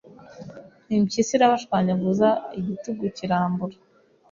Impyisi 0.95 1.31
irabashwanyaguza 1.35 2.29
Igitugu 2.59 3.03
kirambura 3.17 3.77